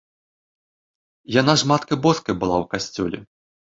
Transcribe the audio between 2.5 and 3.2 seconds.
ў касцёле.